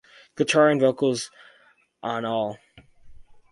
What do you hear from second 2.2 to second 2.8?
all.